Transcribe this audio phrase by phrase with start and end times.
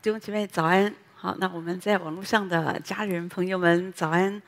[0.00, 4.40] 弟兄姐妹早安，好，那我们在网络上的家人朋友们早安，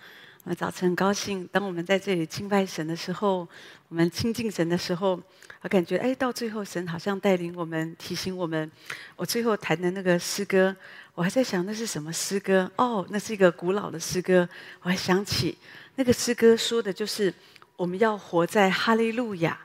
[0.44, 3.48] 我们，早晨很高兴，当我们在这里敬拜神的时候，
[3.88, 5.20] 我们亲近神的时候，
[5.62, 8.70] 我感觉哎，到最后神好像带领我们，提醒我们。
[9.16, 10.74] 我最后弹的那个诗歌，
[11.16, 12.70] 我还在想那是什么诗歌？
[12.76, 14.48] 哦，那是一个古老的诗歌。
[14.82, 15.58] 我还想起
[15.96, 17.34] 那个诗歌说的就是
[17.74, 19.58] 我们要活在哈利路亚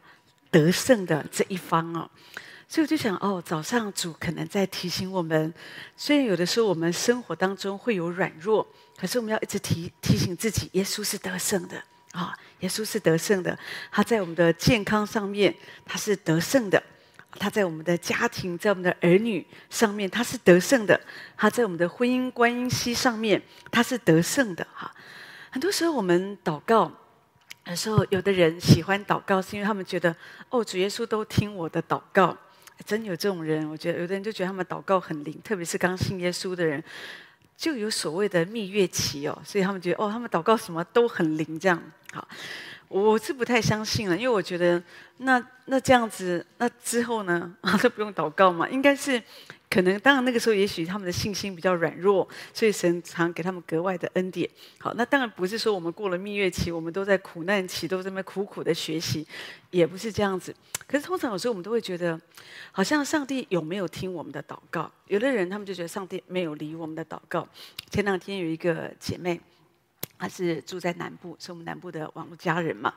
[0.49, 2.09] 得胜的这一方哦。
[2.67, 5.53] 所以我就想，哦，早上主可能在提醒我们，
[5.95, 8.65] 虽然有的时候我们生活当中会有软弱，
[8.97, 13.57] 可是我们要一直提提醒自己，耶稣是得胜的啊，耶稣是得胜的。
[13.91, 16.81] 他在我们的健康上面，他是得胜的；
[17.37, 20.99] 他在我们的家庭，在我们的儿女上面，他是得胜的；
[21.37, 24.65] 他在我们的婚姻关系上面，他是得胜的。
[24.73, 24.91] 哈，
[25.51, 26.91] 很多时候我们祷告，
[27.67, 30.15] 有时候有的人喜欢祷告，是因为他们觉得，
[30.49, 32.35] 哦，主耶稣都听我的祷告。
[32.83, 36.83] 真有这种人，我觉得有的人就觉得他们祷告很灵，特别是刚信耶稣的人，
[37.55, 42.27] 就有所谓的蜜月期哦，所以他们觉得哦，他们祷告什么都很灵，这样好。
[42.87, 44.81] 我是不太相信了，因为我觉得
[45.17, 49.21] 那那这样子，那之后呢，啊， 都不用祷告嘛，应该是。
[49.69, 54.49] 可能当然那个时候，也许他们的信心比较软弱，所以神常给他们格外的恩典。
[54.79, 59.27] 好，那当然不是说我们过了蜜月期，我们都在苦难期，都在那苦苦的学习，
[59.71, 60.55] 也不是这样子。
[60.87, 62.19] 可是通常有时候我们都会觉得，
[62.71, 64.89] 好像上帝有没有听我们的祷告？
[65.07, 67.45] 有的人他们就觉得上帝没有理我们的祷告。
[67.89, 69.41] 前两天有一个姐妹，
[70.17, 72.93] 她是住在南部，是我们南部的网络家人嘛。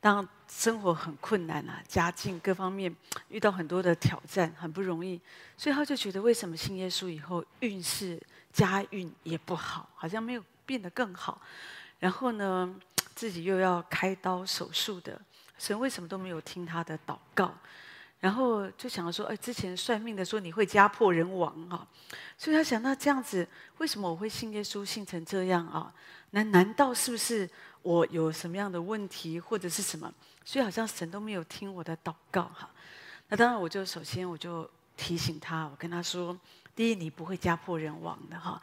[0.00, 2.94] 当生活很困难啊，家境各方面
[3.28, 5.20] 遇到很多的挑战，很不容易，
[5.56, 8.20] 所以他就觉得为什么信耶稣以后运势
[8.52, 11.40] 家运也不好，好像没有变得更好。
[11.98, 12.72] 然后呢，
[13.14, 15.20] 自己又要开刀手术的，
[15.58, 17.52] 神为什么都没有听他的祷告？
[18.20, 21.86] 然后就想说，哎，之前算命的说你会家破人亡啊，
[22.36, 23.46] 所以他想，那这样子
[23.78, 25.92] 为什么我会信耶稣信成这样啊？
[26.30, 27.48] 难难道是不是？
[27.82, 30.12] 我有什么样的问题或者是什么，
[30.44, 32.68] 所以好像神都没有听我的祷告哈。
[33.28, 36.38] 那当然，我就首先我就提醒他，我跟他说：
[36.74, 38.60] 第一，你不会家破人亡的哈。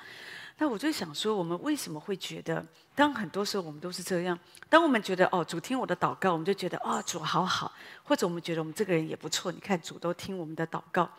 [0.57, 2.65] 那我就想说，我们为什么会觉得，
[2.95, 4.39] 当很多时候我们都是这样，
[4.69, 7.71] 当我们觉得哦，主听我的祷告，我们就觉得哦，主好好，
[8.03, 11.09] 或者我们觉得我们这个人也不错，你看主都听我们的祷告。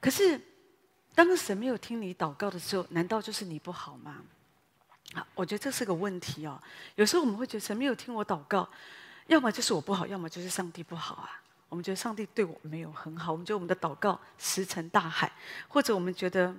[0.00, 0.40] 可是，
[1.14, 4.22] 当神没有听你祷告的时候，难道就是你不好吗？
[5.14, 6.60] 啊，我觉得这是个问题哦。
[6.94, 8.68] 有时候我们会觉得神没有听我祷告，
[9.26, 11.40] 要么就是我不好，要么就是上帝不好啊。
[11.68, 15.30] 我们觉得上帝对我没有很好，我们觉得我们的祷告石沉大海，
[15.68, 16.54] 或者我们觉得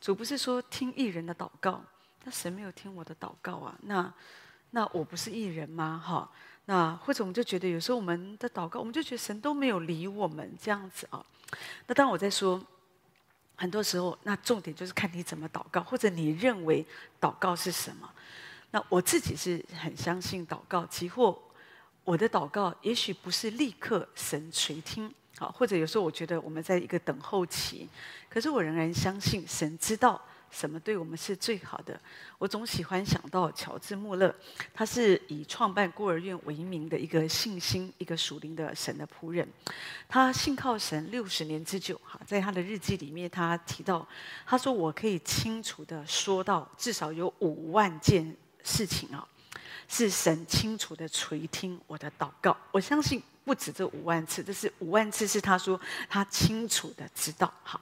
[0.00, 1.82] 主不是说听艺人的祷告，
[2.24, 3.74] 那神没有听我的祷告啊。
[3.82, 4.12] 那
[4.70, 6.02] 那我不是艺人吗？
[6.02, 6.30] 哈，
[6.64, 11.24] 那或者我们就觉得有时候我们的祷告，我们就觉得神都没有理我们这样子啊。
[11.86, 12.62] 那当我在说。
[13.60, 16.82] 很多时候，那重点就是看你怎么祷告，或者你认为
[17.20, 18.10] 祷告是什么。
[18.70, 21.38] 那我自己是很相信祷告，即或
[22.02, 27.86] 我的祷告也许不是立刻神垂听，好，或者有时候我觉得我们在一个等候期，
[28.30, 30.18] 可是我仍然相信神知道。
[30.50, 31.98] 什么对我们是最好的？
[32.38, 34.34] 我总喜欢想到乔治·穆勒，
[34.74, 39.48] 他是以创办孤儿院为名的一个信心、一个属灵的神的仆人。
[40.08, 42.00] 他信靠神六十年之久。
[42.04, 44.06] 哈，在他的日记里面，他提到，
[44.44, 49.26] 他说：“我可以清楚地说到，至少有五万件事情啊，
[49.86, 52.56] 是神清楚地垂听我的祷告。
[52.72, 57.80] 我相信不止这五万次，这是五万次，是他说他清楚地知道。”哈。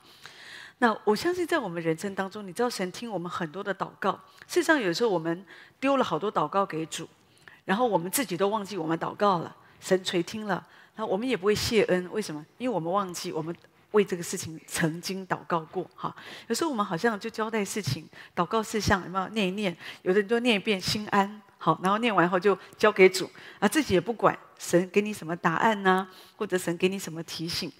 [0.80, 4.12] 那我相信，在我们人生当中，你知道神听我们很多的祷告。
[4.46, 5.44] 事实上，有时候我们
[5.80, 7.08] 丢了好多祷告给主，
[7.64, 12.08] 然后我们自己都忘记我们祷告了，神垂听了，那我们也不会谢恩。
[12.12, 12.46] 为什么？
[12.58, 13.54] 因为我们忘记我们
[13.90, 15.84] 为这个事情曾经祷告过。
[15.96, 16.14] 哈，
[16.46, 19.76] 有时候我们好像就交代事情、祷告事项，有没有念一念？
[20.02, 23.28] 有的人就念一遍心安，好，然后念完后就交给主，
[23.58, 26.06] 啊，自己也不管神给你什么答案呢，
[26.36, 27.72] 或者神给你什么提醒。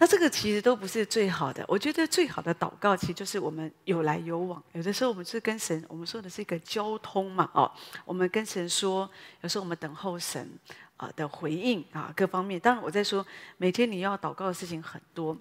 [0.00, 1.64] 那这个其实都不是最好的。
[1.66, 4.62] 我觉得最好的祷告，其实就是我们有来有往。
[4.72, 7.68] 有的时候我们是跟神，我们说的是一个交通嘛，哦，
[8.04, 9.10] 我们跟神说，
[9.40, 10.48] 有时候我们等候神
[10.96, 12.60] 啊的回应啊，各方面。
[12.60, 15.36] 当然我在说，每天你要祷告的事情很多，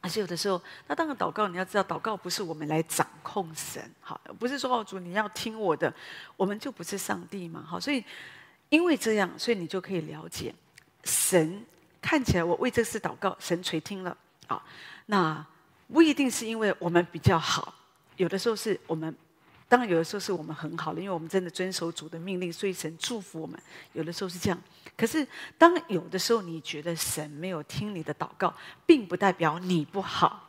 [0.00, 5.92] 而且有的时候，那当然祷告，你要知道，祷告不是我们来掌控神，好，不是说哦主你要听我的，
[6.38, 8.02] 我们就不是上帝嘛，好，所以
[8.70, 10.54] 因为这样，所以你就可以了解
[11.04, 11.62] 神。
[12.00, 14.16] 看起来我为这事祷告，神垂听了
[14.46, 14.62] 啊。
[15.06, 15.44] 那
[15.92, 17.74] 不一定是因为我们比较好，
[18.16, 19.14] 有的时候是我们，
[19.68, 23.60] 当然有的时候是我们很好的，因为我们真的遵守主的命令，所以神祝福我们。
[23.92, 24.62] 有的时候是这样。
[24.96, 25.26] 可是
[25.58, 28.54] 当有的时候你觉得神没有听你的祷告，
[28.86, 30.48] 并不代表你不好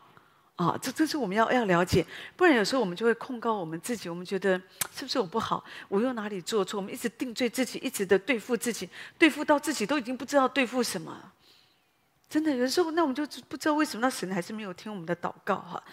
[0.58, 2.06] 啊，这这是我们要要了解，
[2.36, 4.62] 不然有时候我们就会控告我们自己，我们觉得
[4.94, 6.78] 是不是我不好，我又哪里做错？
[6.80, 8.88] 我们一直定罪自己，一直的对付自己，
[9.18, 11.32] 对付到自己都已经不知道对付什么。
[12.32, 15.84] 真的，有时候那我们就不知道为什么那神还是没有听我们的祷告哈。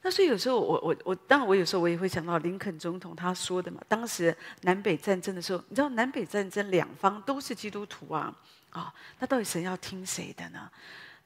[0.00, 8.34] 那所以有时候我我我，当然我有时候我也会想到林肯总统他说的嘛，当时南北战争的时候，你知道南北战争两方都是基督徒啊，
[8.70, 10.70] 啊，那到底神要听谁的呢？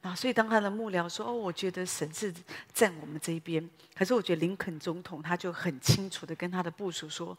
[0.01, 2.33] 啊，所以当他的幕僚说：“哦，我觉得神是
[2.73, 7.37] 站我们这一边。”可是我觉得林肯总统他就很清楚的跟他的部署说：“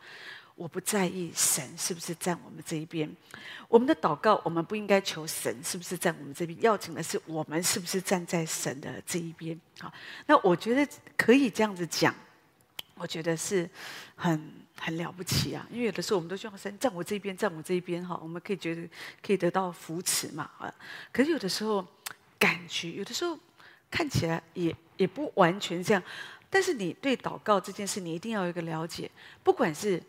[0.54, 3.10] 我不在意神是不是站我们这一边，
[3.68, 9.92] 我们的祷告我们不应该求神是不是站我们这边，要紧的是我们是不是站在神的这一边。”好，
[10.26, 12.14] 那我觉得可以这样子讲，
[12.94, 13.68] 我觉得是
[14.14, 18.88] 很很了不起啊，因为有的时候我们都希望神站我这边，站我这一边哈，我们可以觉得
[19.24, 20.72] 可以得到扶持嘛啊。
[21.12, 21.86] 可是有的时候。
[22.42, 23.38] 感觉有的时候
[23.88, 26.02] 看起来也也不完全这样，
[26.50, 29.08] 但是你对祷告这件事，你一定要有一个了解。
[29.44, 30.02] 不管是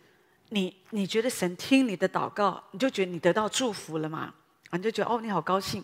[0.49, 4.33] 你你觉得神听你的祷告，你就觉得你得到祝福了嘛？
[4.69, 5.83] 啊，你就觉得哦，你好高兴。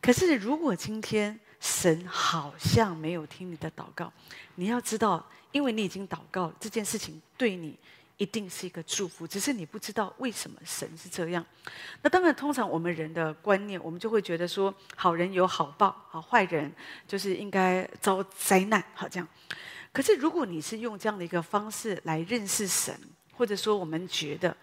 [0.00, 4.12] 可是如果今天神好像没有听你的祷告，
[4.54, 7.78] 你要知道，因为你已经祷告了这件事情对你。
[8.18, 11.46] 一定是一个祝福，只是你不知道为什么神是这样。
[12.02, 16.74] 那当然，通常我们人的观念，我们就会觉得说，好人有好报，好坏人
[17.06, 19.28] 就是应该遭灾难，好这样。
[19.92, 22.92] 可是如果你是用这样的一个方式来认识神，
[23.38, 24.54] 或者说我们觉得。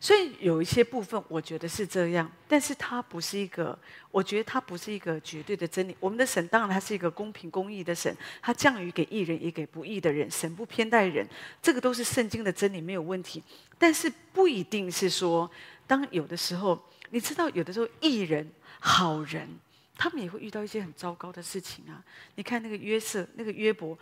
[0.00, 3.76] 所以有一些部分，我觉得是这样，但是它不是一个，
[4.12, 5.96] 我觉得它不是一个绝对的真理。
[5.98, 11.26] 我们的神当然他是一个公平公义的神，他降雨给义人也给不义的人，神不偏待人，
[11.60, 13.42] 这个都是圣经的真理，没有问题。
[13.76, 15.50] 但是不一定是说，
[15.84, 16.80] 当有的时候，
[17.10, 18.48] 你知道，有的时候义人、
[18.78, 19.48] 好人，
[19.96, 21.98] 他们也会遇到一些很糟糕的事情啊。
[22.36, 23.98] 你看那个约瑟，那个约伯，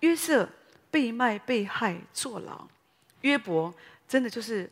[0.00, 0.46] 约瑟
[0.90, 2.68] 被卖、被害、坐牢，
[3.20, 3.74] 约伯
[4.08, 4.70] 真的就是。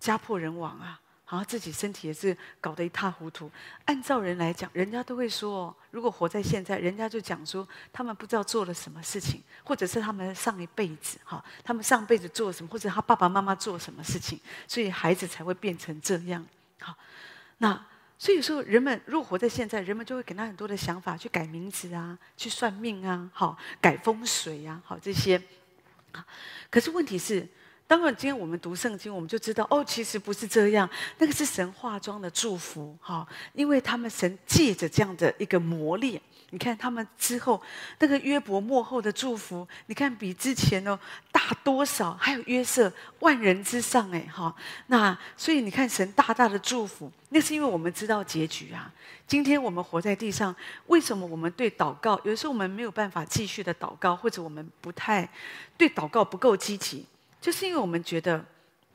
[0.00, 3.50] 家破人亡啊，然后自己身体也是搞得一塌糊涂。
[3.84, 14.38] 按照人来讲，人家都会说，如果活在现在，人家就讲说他们不知道做了什么事情，或者是他们上一辈子哈，他们上辈子做什么，或者他爸爸妈妈做什么事情，
[14.68, 16.46] 所以孩子才会变成这样。
[16.78, 16.94] 好，
[17.56, 17.84] 那
[18.20, 25.42] 所以说人们如果活在现在，人们就会给他很多的想法，去改名字啊，去算命啊，好，改风水啊，好这些。
[26.70, 27.48] 可是问题是。
[27.88, 30.88] 当然，今天我们读圣经，我们就知道哦，其实不是这样。
[31.16, 36.20] 那个是神化妆的祝福，哈，因为他们神借着这样的一个磨练，
[36.50, 37.58] 你看他们之后
[37.98, 40.98] 那个约伯末后的祝福，你看比之前哦
[41.32, 42.12] 大多少？
[42.20, 44.54] 还有约瑟万人之上，哎，哈，
[44.88, 48.92] 那所以你看神大大的祝福，那是因为我们知道结局啊。
[49.26, 50.54] 今天我们活在地上，
[50.88, 55.26] 为什么我们对祷告有时候我们没有办法继续的祷告，或者我们不太
[55.78, 57.06] 对祷告不够积极？
[57.40, 58.44] 就是因为我们觉得，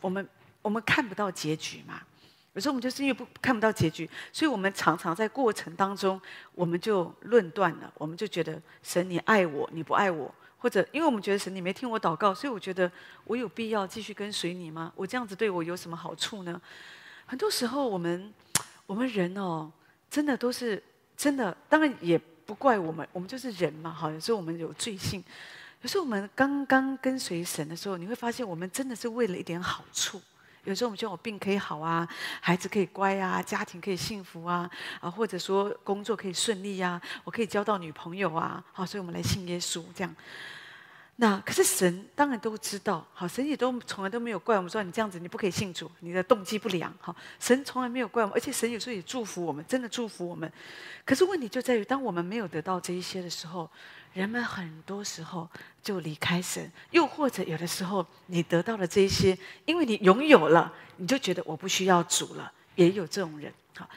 [0.01, 0.27] 我们
[0.61, 2.01] 我们看不到结局嘛。
[2.53, 6.21] 有时候我们就是因为不看不到结局，所以我们常常在过程当中，
[6.53, 7.91] 我们就论断了。
[7.97, 12.91] 我们就觉得神你爱我，你不爱我，或者因为我们觉得神你没听我祷告，所以我觉得
[13.23, 14.93] 我有必要继续跟随你吗？
[14.95, 16.61] 我这样子对我有什么好处呢？
[17.25, 18.31] 很多时候我们
[18.85, 19.71] 我们人哦，
[20.07, 20.83] 真的都是
[21.17, 23.89] 真的，当然也不怪我们，我们就是人嘛。
[23.89, 25.23] 好，有时候我们有罪性。
[25.83, 30.21] 可是我们刚刚跟随神的时候，你会发现我们真的是为了一点好处。
[30.63, 32.07] 有时候我们觉得我病可以好啊，
[32.39, 34.71] 孩子可以乖啊，家庭可以幸福啊，
[35.01, 40.15] 啊，或者说工作可以顺利啊，我可以交到女朋友啊，好，所以我们来信耶稣这样。
[41.17, 50.51] 那可是神当然都知道，好，神也都从来都没有怪我们说你这样子你不可以信主，你的动机不良，好，神从来没有怪我们，而且神有时候也祝福我们，真的祝福我们。
[51.05, 53.69] 可是问题就在于，当我们没有得到这一些的时候，
[54.13, 55.47] 人们很多时候
[55.83, 63.87] 就离开神，又或者有的时候你得到了这一些，因为你拥有了，你就觉得我不需要主了，也有这种人，好，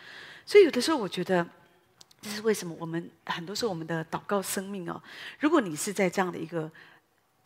[0.44, 1.46] 所以有的时候我觉得。
[2.18, 2.74] 这是为什么？
[2.80, 5.00] 我们很多时候我们的祷告生命哦，
[5.38, 6.68] 如果你是在这样的一个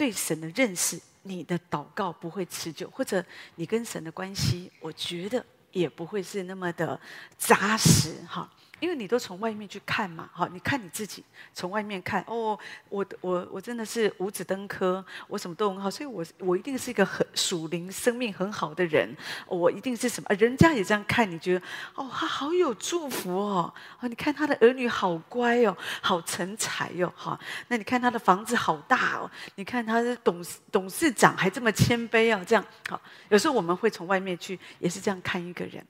[0.01, 3.23] 对神的认识，你的祷告不会持久，或者
[3.57, 6.99] 你跟神的关系，我觉得也不会是那么的
[7.37, 8.51] 扎实哈。
[8.81, 11.23] 因为你都从外面去看嘛，好，你看你自己
[11.53, 12.59] 从外面看，哦，
[12.89, 19.15] 我我我真的是五子登科，我什么都很好，所以我我一定是一个很属灵生命很好的人，
[19.47, 20.35] 我一定是什么？
[20.37, 35.85] 人家也这样看，你觉得哦，他好有祝福哦，哦，你看他的儿女好乖哦，好成才哟，哈，那你看他的房子好大哦，你看他的董事董事长还这么谦卑啊，这样好，有时候我们会从外面去也是这样看一个人。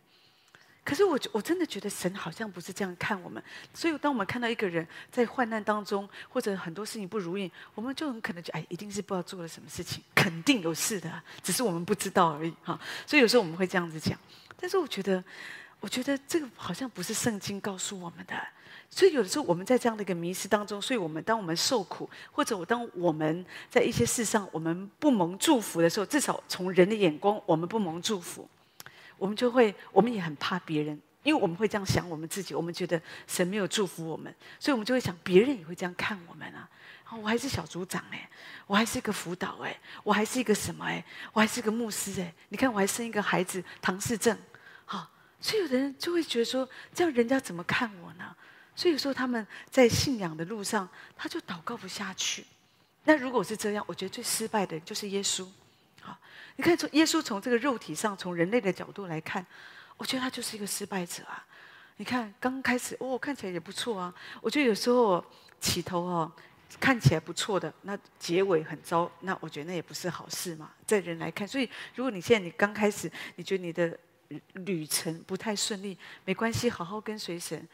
[0.82, 3.40] 可是我我真的觉得神好像不是这样看我们，
[3.74, 12.80] 所以当我们看到一个人在患难当中，或者很多事情不如意，我们就很可能就哎，一定是不知道做了什么事情，肯定有事的，只是我们不知道而已哈。
[13.06, 14.18] 所以有时候我们会这样子讲，
[14.56, 15.22] 但是我觉得，
[15.80, 18.34] 我觉得这个好像不是圣经告诉我们的。
[18.88, 28.48] 所以有的时候我们在这样的一个迷失当中，所以我们当我们受苦，或者我当我们在一些事上我们不蒙祝福的时候，至少从人的眼光我们不蒙祝福。
[29.20, 36.68] 我们就会，我们也很怕别人，因为我们会这样想我们自己，我们觉得神没有祝福我们，所以我们就会想别人也会这样看我们啊。
[37.22, 38.30] 我还是小组长哎，
[38.66, 42.32] 我还是一个辅导哎，我还是一个什么哎，我还是一个牧师哎。
[42.48, 44.36] 你看我还生一个孩子唐氏症，
[44.86, 45.10] 好，
[45.40, 48.34] 所以有的人就会觉得说，这样人家怎么看我呢？
[48.76, 52.46] 所以有时候他们在信仰的路上，他就祷告不下去。
[53.04, 55.46] 那如果是这样，我觉得最失败的就是耶稣。
[56.60, 59.44] 你看从耶稣从这个肉体上，从人类的角度来看，
[59.96, 61.42] 我觉得他就是一个失败者啊。
[61.96, 64.14] 你看刚开始哦，看起来也不错啊。
[64.42, 65.24] 我觉得有时候
[65.58, 66.30] 起头哦
[66.78, 71.48] 看起来不错的，那结尾很糟，那我觉得那也不是好事嘛，在人来看。
[71.48, 73.98] 所以如果你现在你刚开始，你觉得你的
[74.52, 77.66] 旅程不太顺利，没关系，好好跟随神。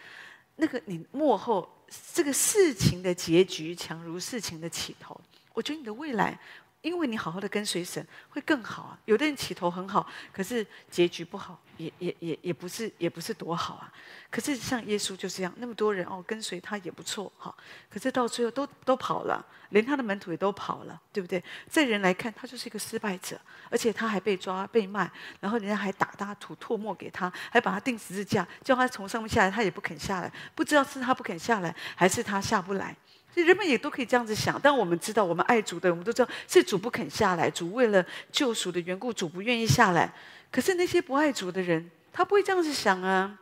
[0.54, 1.68] 那个你幕后
[2.14, 5.20] 这个事情的结局强如事情的起头，
[5.54, 6.38] 我觉得你的未来。
[6.86, 8.98] 因为你好好的跟随神会更好啊！
[9.06, 13.92] 有的人起头很好，可是结局不好，也也也也不是也不是多好啊。
[14.30, 17.52] 可是像耶稣就是这样，那么多人哦跟随他也不错哈。
[17.90, 21.42] 可是到最后都都跑了，连他的门徒也都跑了，对不对？
[21.68, 23.36] 在人来看，他就是一个失败者，
[23.68, 30.32] 而且他还被抓被卖，然后人家还打他吐唾沫给他，还把他钉十字架，叫他从上面下来，他也不肯下来。
[30.54, 32.96] 不知道是他不肯下来，还是他下不来。
[33.44, 40.12] 人们也都可以这样子想，但我们知道，我们爱主的，我们都知道是主不肯下来，主为了救赎的缘故，主不愿意下来。
[40.50, 43.38] 可是那些不爱主的人，他不会这样子想啊。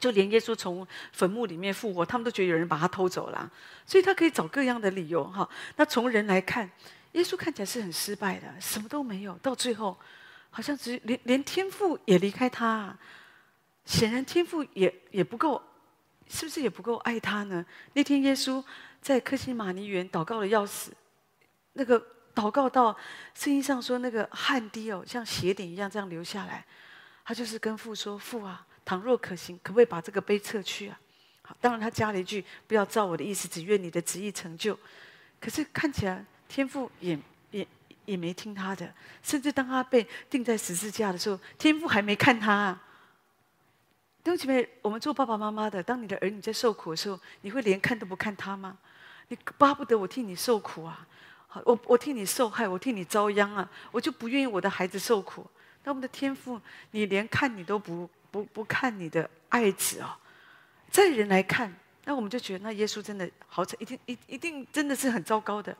[0.00, 3.48] 就连耶稣从坟墓里面复活，他们都觉得有人把他偷走了，
[3.86, 5.48] 所以他可以找各样的理由哈。
[5.76, 6.68] 那从人来看，
[7.12, 9.96] 耶稣看起来是很失败的，什么都没有，到最后
[10.50, 12.98] 好像只连连天父也离开他，
[13.84, 15.62] 显然天父也也不够，
[16.28, 17.64] 是不是也不够爱他呢？
[17.92, 18.60] 那天耶稣。
[19.02, 20.92] 在克西马尼园祷告的要死，
[21.72, 22.00] 那个
[22.34, 22.96] 祷告到
[23.34, 26.64] 圣经上说那个汗滴哦，像血点一样这样流下来，
[27.24, 30.98] 他就是跟父说：“父啊，倘若可行，可不可以把这个杯撤去啊？”
[31.42, 34.78] 好，当然他加了一句：“不要照我的意思，只愿你的旨意成就。”
[35.40, 37.18] 可是看起来天父也
[37.50, 37.66] 也
[38.04, 42.82] 也没听他的，甚至当他被钉在十字架的时候，天父还没看他啊。
[44.22, 48.78] 弟兄姐妹，我们做爸爸妈妈的，当你的儿女在受苦的时候，你会连看都不看他吗？
[49.28, 51.06] 你巴不得我替你受苦啊！
[51.64, 53.68] 我我替你受害，我替你遭殃啊！
[53.90, 55.46] 我就不愿意我的孩子受苦。
[55.84, 56.60] 那我们的天父，
[56.92, 60.16] 你连看你都不不不看你的爱子哦，
[60.90, 61.74] 在人来看，
[62.04, 65.76] 那我们就觉得那耶稣真的好惨，一定一一定真的是很糟糕的。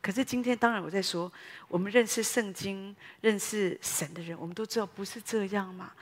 [0.00, 1.32] 可是今天，当然我在说，
[1.68, 5.92] 我们认识圣经、认识神的人，我们都知道不是这样嘛。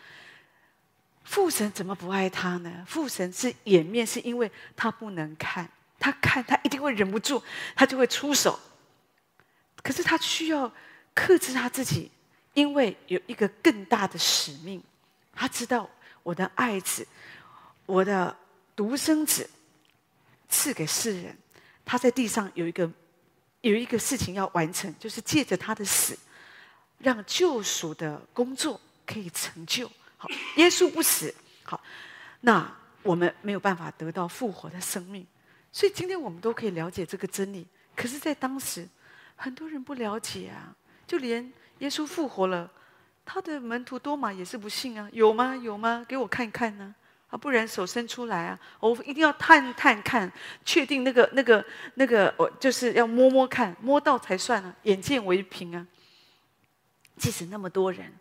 [1.24, 2.84] 父神怎么不爱他呢？
[2.86, 5.70] 父神是掩面，是因为他不能看。
[6.00, 7.40] 他看，他一定会忍不住，
[7.76, 8.58] 他就会出手。
[9.82, 10.72] 可是他需要
[11.14, 12.10] 克制他自己，
[12.54, 14.82] 因为有一个更大的使命。
[15.32, 15.88] 他知道
[16.22, 17.06] 我的爱子，
[17.86, 18.36] 我的
[18.74, 19.48] 独生子
[20.48, 21.36] 赐给世人，
[21.84, 22.90] 他在地上有一个
[23.60, 26.18] 有一个事情要完成，就是借着他的死，
[26.98, 29.90] 让救赎的工作可以成就。
[30.18, 31.80] 好，耶稣不死，好，
[32.40, 32.70] 那
[33.02, 35.26] 我们没有办法得到复活的生命。
[35.72, 38.88] 所以今天我们都可以了解这个真理，可是，在当时，
[39.36, 40.74] 很多人不了解啊。
[41.06, 42.70] 就连耶稣复活了，
[43.24, 45.08] 他的门徒多马也是不信啊。
[45.12, 45.56] 有吗？
[45.56, 46.04] 有吗？
[46.08, 46.94] 给我看看呢？
[47.28, 48.58] 啊，不然手伸出来啊！
[48.80, 50.30] 我一定要探探看，
[50.64, 54.74] 确定那个、那个、那个，我就是要摸摸看，摸到才算啊。
[54.82, 55.86] 眼见为凭啊。
[57.16, 58.12] 即使那么多人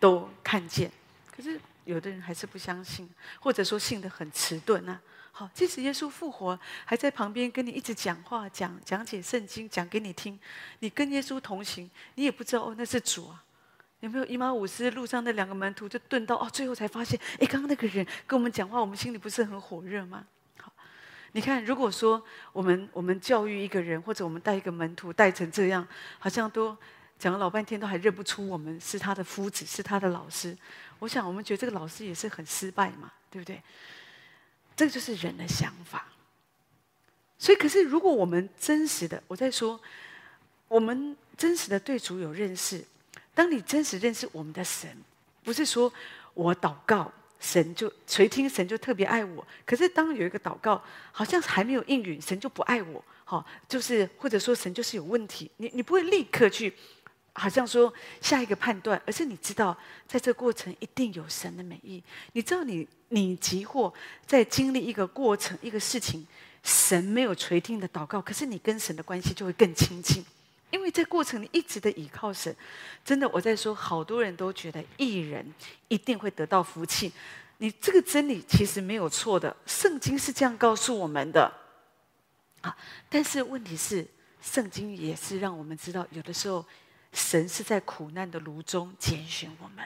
[0.00, 0.90] 都看见，
[1.34, 3.06] 可是有的人还是不相信，
[3.38, 4.98] 或者说信得很迟钝啊。
[5.36, 10.38] 好，即使耶稣复活，还在旁边跟你一直讲话、讲讲解圣经、讲给你听，
[10.78, 13.42] 你跟耶稣同行，你也不知道哦，那是主啊。
[13.98, 20.24] 有没有以马忤斯路上那两个门徒就顿到哦，最后才发现，哎，刚刚那个人跟我们讲话，我们心里不是很火热吗？
[20.60, 20.72] 好，
[21.32, 25.84] 你看，如果说我们我们教育一个人，或者我们带一个门徒带成这样，
[26.20, 26.76] 好像都
[27.18, 30.56] 讲了老半天，都还认不出我们是他的夫子，是他的老师。
[31.00, 33.60] 我想，我们觉得这个老师也是很失败嘛，对不对？
[34.76, 36.06] 这就是人的想法，
[37.38, 39.80] 所以可是如果我们真实的，我在说，
[40.68, 42.84] 我们真实的对主有认识，
[43.34, 44.90] 当你真实认识我们的神，
[45.42, 45.92] 不是说
[46.32, 49.46] 我祷告神就垂听，神就特别爱我。
[49.64, 56.74] 可是当有一个祷告好像还没有应允，神就不爱我，好，就是或者说神就是有问题，你你不会立刻去，
[57.34, 59.76] 好像说下一个判断，而是你知道
[60.06, 62.02] 在这过程一定有神的美意。
[62.32, 63.92] 你知道你你急或
[64.24, 66.26] 在经历一个过程一个事情，
[66.62, 70.24] 神没有垂听的祷告，可是你跟神的关系就会更亲近。
[70.70, 72.54] 因为这过程你一直的倚靠神，
[73.04, 75.54] 真的我在说，好多人都觉得艺人
[75.88, 77.12] 一定会得到福气。
[77.58, 81.52] 你这个真理其实没有错的，圣经是这样告诉我们的。
[82.60, 82.76] 啊，
[83.08, 84.04] 但是问题是，
[84.42, 86.64] 圣经也是让我们知道，有的时候
[87.14, 89.82] 神是在苦难的炉中拣选我们。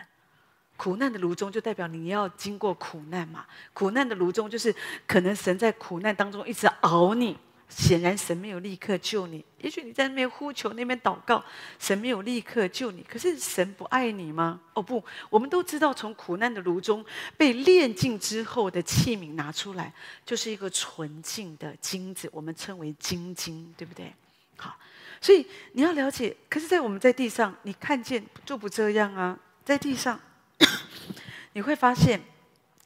[0.76, 3.46] 苦难的炉中就代表你要经过苦难嘛？
[3.72, 4.74] 苦难的炉中就是
[5.06, 7.36] 可能神在苦难当中一直熬你。
[7.68, 11.44] 显然神没有立刻救你，也许你在那边呼求、那边祷告，
[11.78, 13.02] 神没有立刻救你。
[13.02, 14.58] 可是神不爱你吗？
[14.72, 17.04] 哦不，我们都知道，从苦难的炉中
[17.36, 19.92] 被炼净之后的器皿拿出来，
[20.24, 24.14] 就是一个纯净的金子，我们称为精金，对不对？
[24.56, 24.74] 好，
[25.20, 26.36] 所以你要了解。
[26.48, 30.18] 可是，在我们在地上，你看见就不这样啊，在地上
[31.54, 32.20] 你会发现，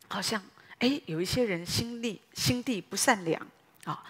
[0.08, 0.42] 好像
[0.78, 3.46] 哎，有一些人心地心地不善良
[3.84, 4.02] 啊。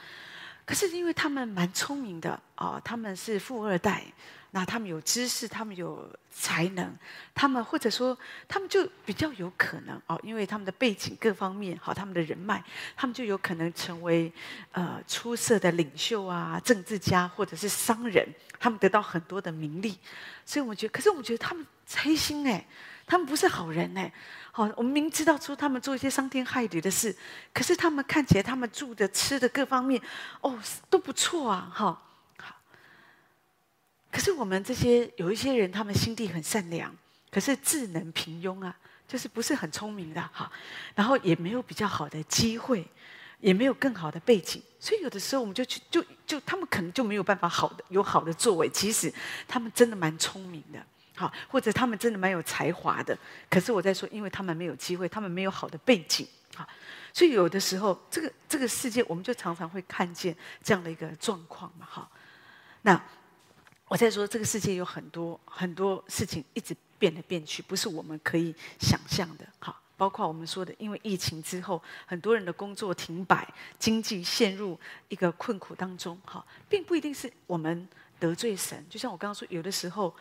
[0.65, 4.05] 可是因为他们蛮聪明的啊，他们是富二代，
[4.55, 6.95] 那他们有知识，他们有才能，
[7.35, 8.17] 他们或者说
[8.47, 12.63] 他们就比较有可能哦，因为他们的背景各方面好，他们的人脉，
[12.95, 14.31] 他们就有可能成为
[14.73, 18.29] 呃出色的领袖啊、政治家或者是商人，
[18.61, 19.99] 他们得到很多的名利，
[20.45, 21.67] 所以我觉得，可是我觉得他们
[21.97, 22.63] 黑心哎，
[23.07, 24.13] 他们不是好人哎。
[24.55, 27.17] 好，我们明知道说他们做一些伤天害理的事，
[27.55, 29.99] 可是他们看起来，他们住的、吃的各方面，
[30.43, 30.59] 哦，
[30.91, 32.03] 都不错啊，哈，
[34.13, 36.95] 可是我们这些有一些人，他们心地很善良，
[37.31, 38.77] 可是智能平庸啊，
[39.09, 40.53] 就是不是很聪明的，哈，
[40.95, 42.87] 然后也没有比较好的机会，
[43.41, 49.13] 也没有更好的背景，所以有的时候我们就去，就就他们可能就没有办法好的有好的作为，其实
[49.49, 50.79] 他们真的蛮聪明的。
[51.15, 53.17] 好，或者他们真的蛮有才华的，
[53.51, 56.67] 可是我在说，因为他们没有机会，他们没有好的背景，好，
[57.13, 62.09] 所以有的时候，这个这个世界，我们就常常会看见这样的一个状况嘛，哈。
[62.81, 63.01] 那
[63.93, 73.47] 我在说，这个世界有很多很多事情一直变来变去，不是我们可以想象的，好，包括我们说的，因为疫情之后，很多人的工作停摆，
[73.79, 77.87] 经济陷入一个困苦当中，哈，并不一定是我们
[78.19, 80.15] 得罪神，就像我刚刚说，有的时候。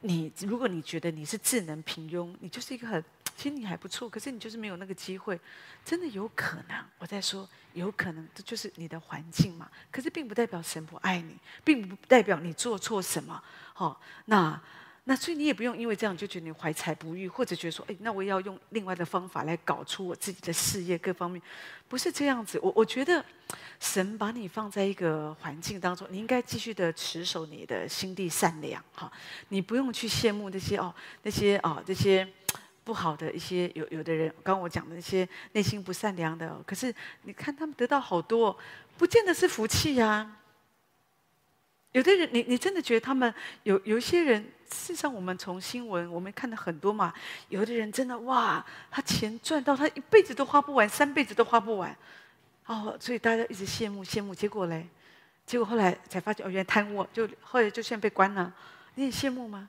[0.00, 3.02] 你如果你觉得你是智能平庸，你就是一个很，
[3.36, 5.38] 其实你还不错，可是你就是没有那个机会，
[5.84, 6.84] 真的有可能。
[6.98, 9.70] 我在说有可能，这就是你的环境嘛。
[9.90, 13.42] 可是并不代表神不爱你，并不代表你做错什么。
[13.74, 14.60] 好，那。
[15.08, 21.40] 那所以你也不用因为这样就觉得你怀才不遇，或者觉得说，哎，那我要用另外的方法来搞出我自己的事业各方面，
[21.86, 22.58] 不是这样子。
[22.60, 23.24] 我我觉得，
[23.78, 29.08] 神把你放在一个环境当中，你应该继续的持守你的心地善良，哈，
[29.50, 32.28] 你不用去羡慕那些哦，那些哦，这些
[32.86, 38.56] 不好的一些有有的人，刚刚我讲的那些内心不善良的，可是你看他们得到好多，
[38.96, 40.36] 不见得是福气呀。
[41.90, 44.40] 有的人，你你真的觉得他们有有一些人？
[44.70, 47.12] 事实上，我们从新闻我们看到很多嘛，
[47.48, 51.96] 有的人真的哇，他钱赚到他一辈子都花不完，三辈子都花不完，
[52.66, 54.32] 哦，所以大家一直羡慕羡慕。
[54.32, 54.86] 结果嘞，
[55.44, 58.52] 结果后来才发现哦，原来贪污，就后来就现在被关了。
[58.94, 59.68] 你很羡慕吗？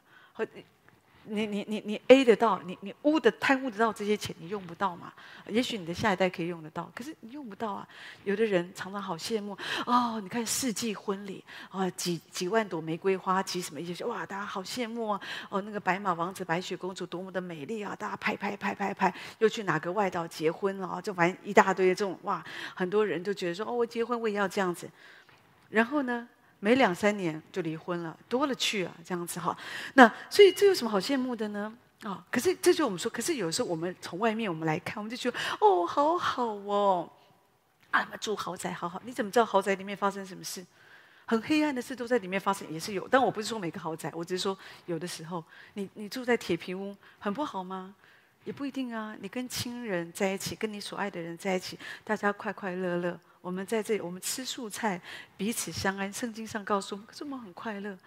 [1.29, 5.11] 你你你你 A 得到，你你污的贪污得到这些钱，你用不到嘛？
[5.47, 7.87] 也许你的下一代可以用得到，可是你用不到啊。
[8.23, 15.21] 有的人常常好羡慕哦，你看世纪婚礼啊、哦，几几万朵玫瑰花，几什么一些哇，大家好羡慕啊。
[15.49, 24.89] 哦，那个白马王子、白雪公主多么的美丽啊，大家拍拍拍拍拍，又去哪个外岛结婚了，就玩一大堆这种哇，很多人就觉得说哦，我结婚我也要这样子，
[25.69, 26.27] 然后呢？
[26.60, 29.56] 没两三年就离婚了，多了去了，这样子哈。
[29.93, 31.72] 那所以这有什么好羡慕的呢？
[32.04, 37.10] 啊、可是这就我们说，可是有时候我们从外面我们来看，我们就觉得哦，好好哦，
[37.89, 39.02] 啊，住豪宅好好。
[39.04, 40.63] 你怎么知道豪宅里面发生什么事？
[41.26, 43.08] 很黑暗的事都在里面发生，也是有。
[43.08, 45.43] 但我不是说每个豪宅，我只是说有的时候，
[45.74, 47.96] 你你住在铁皮屋，很不好吗？
[48.46, 49.15] 也不一定啊。
[49.20, 53.20] 你跟亲人在一起，跟你所爱的人在一起，大家快快乐乐。
[53.41, 55.02] 我们在这里，我们吃素菜，
[55.38, 56.12] 彼此相安。
[56.12, 57.97] 圣经上告诉我们，可是我们很快乐，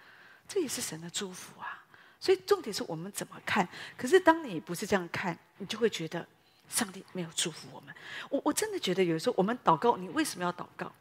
[0.47, 1.83] 这也是神的祝福啊。
[2.19, 3.67] 所以重点是我们怎么看。
[3.97, 6.25] 可是当你不是这样看，你就会觉得
[6.69, 7.95] 上帝没有祝福我们。
[8.29, 10.91] 我我真的觉得有时候我们祷告，你为什么要祷告？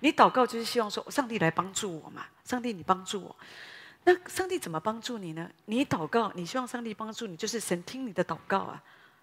[0.00, 2.26] 你祷告就是希望说，上帝来帮助我嘛。
[2.44, 3.34] 上帝，你帮助我。
[4.04, 5.50] 那上帝怎么帮助你呢？
[5.64, 8.82] 你祷告，你希望上帝帮助你，就是神听你的祷告啊。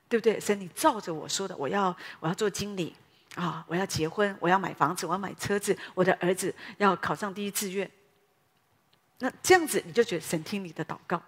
[0.10, 0.39] 对不对？
[0.39, 2.93] 神，你照着我说的，我要我要做经理
[3.36, 7.89] 啊，我要结婚，我要买房子，我要买车子，我的儿子要考上第一志愿。
[9.19, 11.22] 那这样子你就觉得神听你的祷告。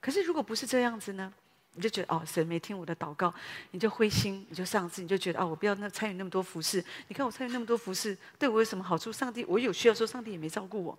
[0.00, 1.32] 可是如果不是这样子呢？
[1.74, 3.32] 你就觉得哦，神没听我的祷告，
[3.70, 6.84] 你就灰心，你就丧志，你就觉得哦，我不要那参与那么多服饰。
[7.06, 9.12] 你看我参与那么多服饰，对我有什么好处？
[9.12, 10.98] 上帝，我有需要说，上帝也没照顾我。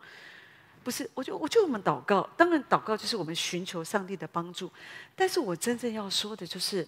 [0.81, 4.71] 不是，我就我就我们祷告，当然祷告就是我们寻求上帝的帮助。
[5.13, 6.87] 但是我真正要说的就是，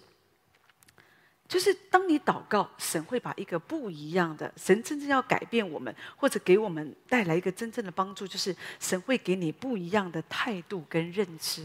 [1.46, 11.64] 就是当你祷告，神会把一个不一样的，神真正要改变我们，或者给我们带来一个真正的帮助，就是神会给你不一样的态度跟认知。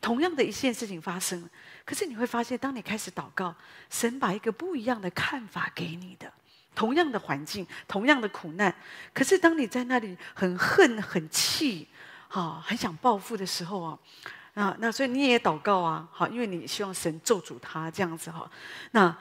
[0.00, 1.48] 同样的一件事情发生，
[1.84, 3.54] 可是你会发现，当你开始祷告，
[3.88, 6.32] 神把一个不一样的看法给你的。
[6.74, 8.74] 同样的环境，同样的苦难，
[9.12, 11.86] 可是当你在那里很恨、很气，
[12.28, 13.98] 哈，很想报复的时候啊，
[14.54, 18.50] 啊，那所以你也祷告啊，好，因为你希望神咒诅他这样子哈。
[18.92, 19.16] 那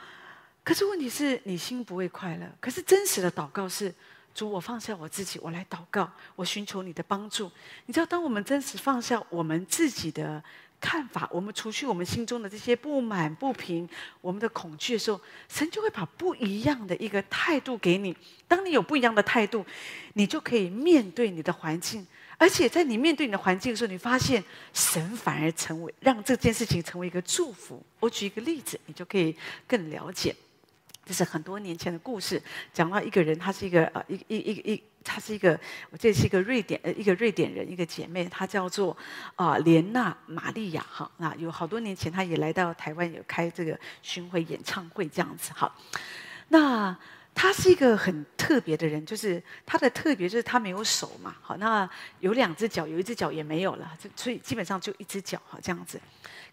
[0.63, 2.45] 可是问题是你心不会快乐。
[2.59, 3.93] 可是真实的祷告是：
[4.33, 7.51] 主，我放下我自己，我来祷告，我寻求你的帮助。
[7.85, 10.43] 你知道，当我们真实放下我们自己的。
[10.81, 13.85] 看法，我们除去我们心中的这些不满、不平，
[14.21, 18.15] 我们的恐惧的时候，神就会把不一样的一个态度给你。
[18.47, 19.65] 当你有不一样的态度，
[20.13, 22.07] 你就可以面对你的环境，
[22.39, 27.85] 而且在你面对你的环境的时候，你发现神反而成为让这件事情成为一个祝福。
[27.99, 29.35] 我举一个例子，你就可以
[29.67, 30.33] 更了解。
[31.05, 38.95] 这是很多年前的故事，讲到一个人，他是一个呃，一一一一，他是一个，我这是一个瑞典呃，一个瑞典人，一个姐妹，她叫做
[39.35, 41.09] 啊莲娜玛利亚哈。
[41.17, 45.75] 那有好多年前，她也来到台湾，有开这个巡回演唱会这样子哈。
[46.49, 46.95] 那
[47.33, 51.89] 他是一个很特别的人，就是他的特别就是他没有手嘛，好，那
[52.19, 55.99] 有两只脚，有一只脚也没有了，所以基本上就一只脚哈这样子。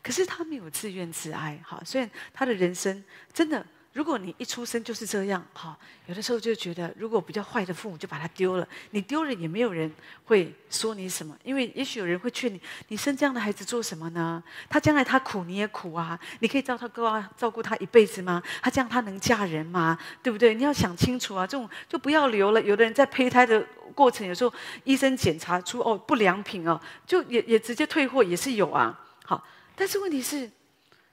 [0.02, 3.66] 可是他没有自怨自哀哈，虽然他的人生真的。
[3.96, 9.90] 如果你一出生就是这样，哈，有的时候就觉得，如果比较坏的父母就把他丢了，你丢了也没有人
[10.26, 14.44] 会说你什么，因为也许有人会劝你，你生这样的孩子做什么呢？
[14.68, 18.42] 他将来他苦你也苦啊，你可以照他哥啊，照顾他一辈子吗？
[18.60, 19.98] 他这样他能嫁人吗？
[20.22, 20.52] 对不对？
[20.52, 22.60] 你要想清楚啊，这种就不要留了。
[22.60, 24.52] 有的人在胚胎的过程，有时候
[24.84, 29.00] 医生检查出哦不良品哦，就也也直接退货也是有啊。
[29.24, 29.42] 好，
[29.74, 30.50] 但是问题是，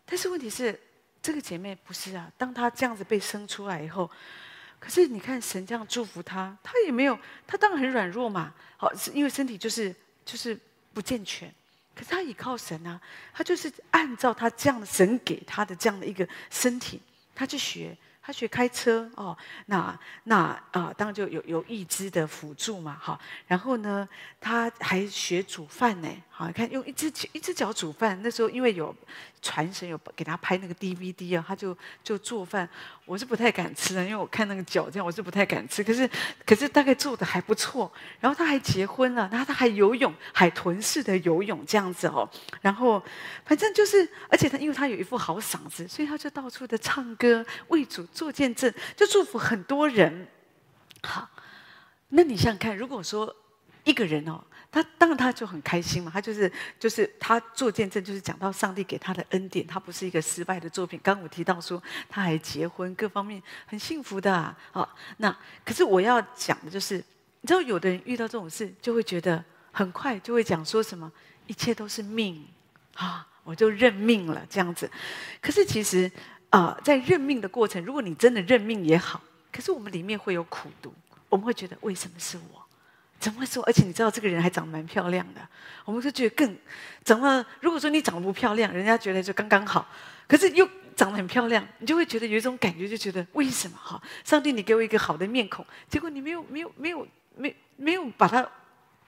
[0.06, 0.78] 但是问题是。
[1.23, 4.12] 这个姐妹不是啊，当她这样子被生出来以后，
[4.77, 10.59] 可是你看神这样祝福她，她也没有，她当然很软弱嘛，好，因为身体就是就是
[10.93, 11.51] 不健全，
[11.95, 12.99] 可是她依靠神啊，
[13.33, 17.01] 她就是按照她这样的神给她的这样的一个身体，
[17.33, 17.97] 她去学。
[18.25, 24.07] 他学开车哦，那那啊、当然就有有义肢的辅助嘛，好，然后呢，
[24.39, 28.95] 他还学煮饭呢，好，你看用一只一只脚煮饭，那时候因为有
[29.41, 32.67] 传神有给他拍那个 DVD 啊，他就就做饭，
[33.05, 36.09] 我是不太敢吃的，因为我看那个脚这样，我是不太敢吃，可是
[36.45, 42.27] 可是大概做的还不错，然后他还结婚了，然后他还游泳，海豚式的游泳这样子哦，
[42.62, 43.03] 然后
[43.45, 48.07] 反正就是，而且他因为他有一副好嗓子，所以他就到处的唱歌为主。
[48.13, 50.28] 做见证，就祝福很多人。
[51.02, 51.30] 好，
[52.10, 53.36] 那你想想看，如果说
[53.84, 56.49] 一个人哦，他当然他就很开心嘛，他就是
[56.80, 60.97] 就是他做见证，就是讲到上帝给他的恩典，他不是一个失败的作品。
[61.04, 64.58] 刚刚我提到说他还结婚，各方面很幸福的啊。
[64.71, 66.95] 好，那可是我要讲的就是，
[67.41, 71.12] 你知道，有的人遇到这种事，就会觉得很快就会讲说什么，
[71.47, 72.47] 一切都是命
[72.93, 74.89] 啊，我就认命了这样子。
[75.41, 76.10] 可是其实。
[76.54, 79.20] 啊、在认命的过程，如果你真的认命也好，
[79.52, 80.94] 可是我们里面会有苦毒，
[81.28, 82.62] 我们会觉得为什么是我？
[83.20, 83.63] 怎么会说？
[83.63, 85.42] 而且你知道这个人还长得蛮漂亮的，
[85.84, 86.56] 我们就觉得更
[87.04, 87.44] 怎么？
[87.60, 89.84] 如果说你长得不漂亮，人家觉得就刚刚好，
[90.28, 93.76] 可是又长得很漂亮，你就会觉得有一种感觉，就觉得为什么？
[93.82, 98.48] 哈，上帝，你给我一个好的面孔，结果你没有没有没有没没有把它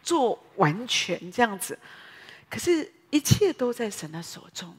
[0.01, 1.77] 做完全这样子，
[2.49, 4.75] 可是一切都在神的手中。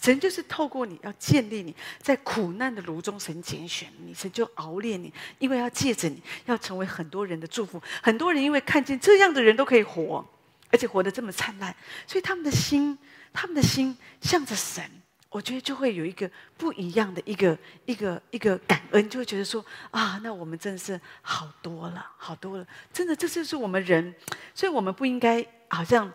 [0.00, 7.82] 神就是透过你要建立你在苦难的炉中，神拣选你，神就熬炼你，因为要借着你要成为很多人的祝福。
[8.02, 10.24] 很多人因为看见这样的人都可以活，
[10.70, 11.74] 而且活得这么灿烂，
[12.06, 12.96] 所以他们的心，
[13.32, 14.84] 他们的心向着神，
[15.30, 24.14] 我觉得就会有一个不一样的一个一个一个感恩，就会觉得说啊，那我们真的是好多了，好多了，真的这就是我们人，
[24.54, 26.12] 所以我们不应该好像。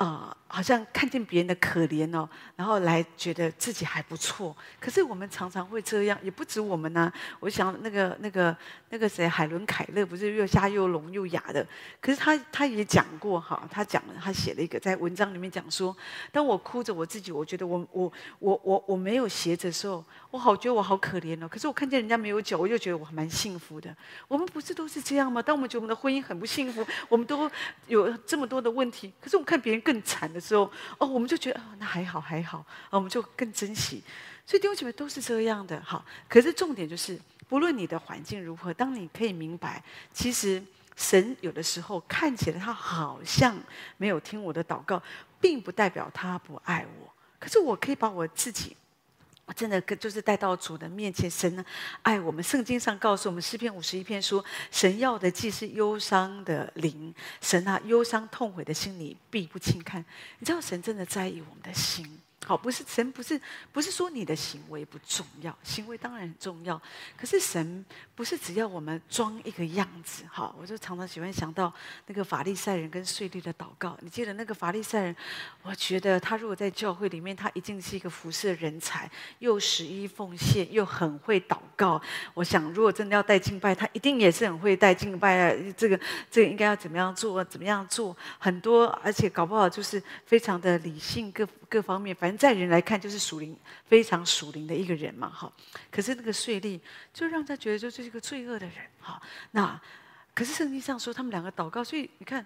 [0.00, 4.56] 啊、好像看见别人的可怜哦，然后来觉得自己还不错。
[4.80, 8.56] 可是我们常常会这样，也不止我们呢、我想那个那个
[8.88, 11.66] 那个谁，海伦凯勒不是又瞎又聋又哑的？
[12.00, 15.94] 可是他他也讲过哈，他讲了，他写了一个在文章里面讲说，
[16.32, 21.46] 当我哭着我自己，我觉得我我我我我没有鞋子的时候，我好觉得我好可怜哦。
[21.46, 23.94] 可是我看见人家没有脚，我又觉得我蛮幸福的。
[24.28, 25.42] 我们不是都是这样吗？
[25.42, 27.50] 当我们觉得我们的婚姻很不幸福，我们都
[27.88, 29.89] 有这么多的问题，可是我看别人更。
[29.90, 34.00] 更惨的时候，哦，我们就觉得哦，那还好还好，我们就更珍惜。
[34.46, 36.04] 所以弟兄姐妹都是这样的，好。
[36.28, 40.62] 可是重点就是，不论你的环境如何，当你可以明白，其实
[40.94, 43.58] 神有的时候看起来他好像
[43.96, 45.02] 没有听我的祷告，
[45.40, 47.12] 并不代表他不爱我。
[47.40, 48.76] 可是我可以把我自己。
[49.54, 51.30] 真的，跟就是带到主的面前。
[51.30, 51.64] 神呢，
[52.02, 52.42] 爱我们。
[52.42, 60.04] 圣经上告诉我们，诗篇五十一篇说：“神要的既是忧伤的灵，神啊，忧伤痛悔的心，你必不轻看。”
[60.38, 62.20] 你知道，神真的在意我们的心。
[62.46, 66.80] 好，不是神，不是不是说你的行为不重要，行为当然很重要。
[67.16, 70.24] 可是神不是只要我们装一个样子。
[70.28, 71.72] 好，我就常常喜欢想到
[72.06, 73.96] 那个法利赛人跟税吏的祷告。
[74.00, 75.16] 你记得那个法利赛人？
[75.62, 82.00] 我觉得他如果在教会里面，他一定是一个服侍人才，又十一奉献，又很会祷告。
[82.34, 85.56] 我想，如果真的要带敬拜，他一定也是很会带敬拜。
[85.76, 86.00] 这个
[86.30, 87.44] 这个应该要怎么样做？
[87.44, 88.16] 怎么样做？
[88.38, 95.52] 很多，而且搞不好就是非常的理性，各各方面，反正在人来看就是属灵，非常属灵的一个人嘛，哈。
[95.90, 96.80] 可是那个税吏
[97.12, 99.20] 就让他觉得就是一个罪恶的人，哈。
[99.50, 99.80] 那
[100.34, 102.44] 可是圣经上说他们两个祷告，所以你看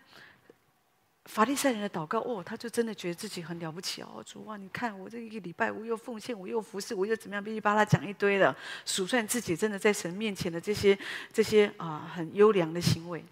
[1.27, 10.99] 法利赛人的祷告，哦，他就真的觉得自己很了不起哦，主啊，你看我这一个礼拜我又奉献，我又服侍，我又怎么样，噼里啪啦讲一堆的，数算自己真的在神面前的这些
[11.33, 13.25] 这些啊很优良的行为。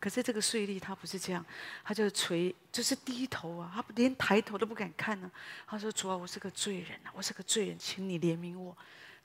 [0.00, 1.44] 可是这个税吏他不是这样，
[1.84, 5.68] 他就垂，就是低头啊，他连抬头都不敢看呢、啊。
[5.68, 8.74] 他说：“主啊，我是个罪人啊，我是个罪人，请你怜悯我。”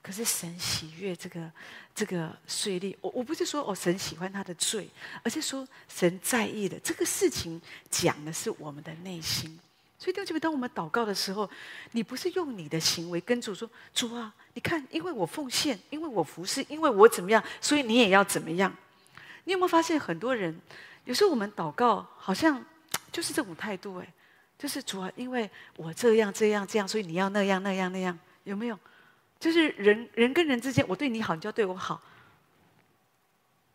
[0.03, 1.51] 可是神喜悦这个
[1.95, 4.87] 这个税吏，我我不是说哦神喜欢他的罪，
[5.23, 7.59] 而是说神在意的这个事情
[7.89, 9.57] 讲的是我们的内心。
[9.97, 11.49] 所以弟兄姐妹，当我们祷告的时候，
[11.93, 18.71] 你不是用你的行为跟主说：“主啊，你看，因为我奉献，因为我服侍，因为我怎么样，所以你也要怎么样。”
[19.45, 20.59] 你有没有发现很多人，
[21.05, 22.63] 有时候我们祷告好像
[23.11, 24.13] 就是这种态度哎，
[24.59, 28.77] 就是主啊，因为我这样这样这样，所以你要那样那样那样，有没有？
[29.39, 32.01] 就是人人跟人之间，我对你好，你就要对我好。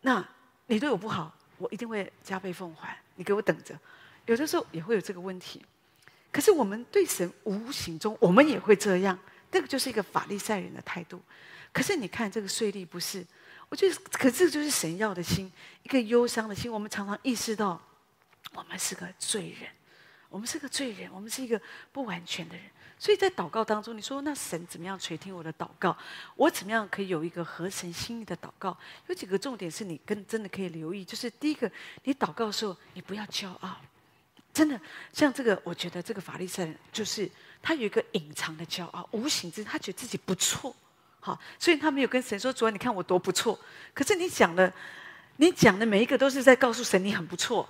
[0.01, 0.27] 那
[0.67, 2.97] 你对我不好，我一定会加倍奉还。
[3.15, 3.77] 你给我等着。
[4.25, 5.63] 有的时候也会有这个问题。
[6.31, 9.17] 可是我们对神无形中，我们也会这样。
[9.51, 11.21] 这个就是一个法利赛人的态度。
[11.71, 13.25] 可是你看这个税吏不是。
[13.71, 15.49] 我觉得，可这就是神要的心，
[15.83, 16.69] 一个忧伤的心。
[16.69, 17.81] 我们常常意识到，
[18.53, 19.69] 我们是个罪人，
[20.27, 21.59] 我们是个罪人，我们是一个
[21.93, 22.65] 不完全的人。
[22.99, 25.97] 所以在祷告当中，你说那神怎么样垂听我的祷告？
[26.35, 28.77] 我怎么样可以有一个合神心意的祷告？
[29.07, 31.71] 有几个重点是你跟真的可以留意，就是第一个，
[32.03, 33.77] 你祷告的时候，你不要骄傲。
[34.53, 34.77] 真的，
[35.13, 37.31] 像这个，我觉得这个法利赛人就是
[37.61, 40.75] 他有一个隐藏的骄傲，无形之他觉得自己不错。
[41.21, 43.57] 好，所以他没有跟神说：“主啊，你看我多不错。”
[43.93, 44.73] 可是你讲的，
[45.37, 47.69] 你讲的每一个都是在告诉神你很不错。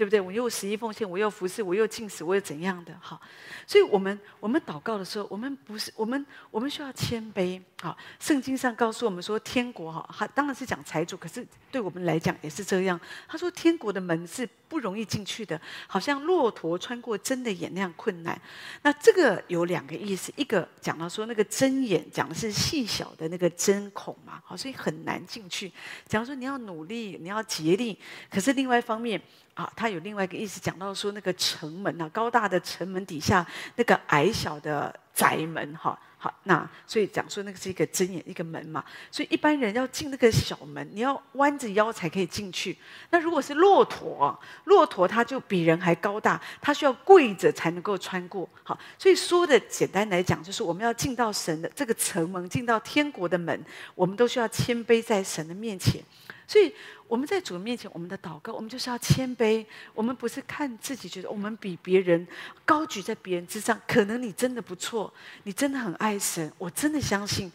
[0.00, 0.18] 对不对？
[0.18, 2.96] 我又十一奉献，我又服侍，我又禁食，我又怎样的？
[3.02, 3.20] 好，
[3.66, 7.60] 所以我们我们祷告的时候，我们不是我们我们需要谦卑。
[7.82, 12.98] 好，圣经上告诉我们说，天国哈，他当然是讲财主，可是对我们来讲也是这样。
[13.28, 18.40] 他说，天国的门是不容易进去的，好像骆驼穿过针的眼那样困难。
[18.80, 25.70] 那这个有两个意思，一个讲到说那个针眼讲的是细小的那个针孔嘛，好，所以很难进去。
[26.06, 27.98] 假如说你要努力，你要竭力，
[28.30, 29.20] 可是另外一方面。
[29.60, 33.46] 啊，他有另外一个意思，讲到说那个城门啊，高大的城门底下
[33.76, 42.74] 那个矮小的窄门，哈，好，那所以讲说那个是一个睁眼一个门嘛，所以一般人要进那个小门，你要弯着腰才可以进去。
[43.10, 48.48] 那如果是骆驼，骆驼它就比人还高大，它需要跪着才能够穿过。
[48.62, 53.62] 好，所以说的简单来讲，就是我们要进到神的这个城门，进到天国的门，
[53.94, 56.02] 我们都需要谦卑在神的面前。
[56.50, 56.74] 所以
[57.06, 59.64] 我们在主面前，我们的祷告，我们就是要谦卑。
[59.94, 62.26] 我们不是看自己，觉得我们比别人
[62.64, 63.80] 高举在别人之上。
[63.86, 66.52] 可能你真的不错，你真的很爱神。
[66.58, 67.52] 我真的相信，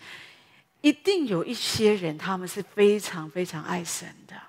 [0.80, 4.42] 一定有一些人，他们是非常非常爱神的。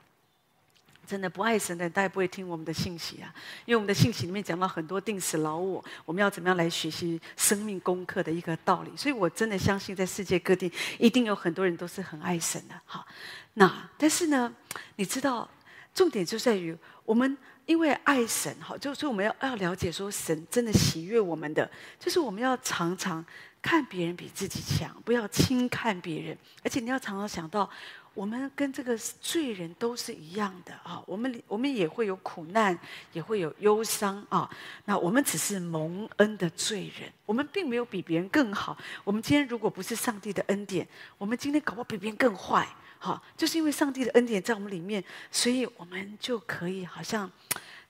[1.07, 3.33] 真的不爱神的，大家不会听我们的信息啊。
[3.65, 8.91] 因为我们的信息里面讲到很多定死老我，我们要怎么样来学习生命功课的一个道理。
[8.97, 12.75] 所以我真的相信，在世界各地，一定有很多人都是很爱神的。
[12.85, 13.07] 好。
[13.55, 14.53] 那但是呢，
[14.97, 15.49] 你知道，
[15.95, 23.25] 重点就在于我们因为爱神，哈，就所以我们要要了解说，神真的喜悦我们的，就是我们要常常
[23.63, 27.71] 看别人比自己强，不要轻看别人，而且你要常常想到。
[28.17, 32.77] 我们跟这个罪人都是一样的啊，我们我们也会有苦难，
[33.13, 34.51] 也会有忧伤啊。
[34.87, 38.75] 那我们只是蒙恩的罪人，我们并没有比别人更好。
[39.05, 42.67] 我们今天如果不是上帝的恩典，我们今天搞不好比别人更坏。
[42.99, 47.31] 好，就是因为上帝的恩典在我们里面，所以我们就可以好像，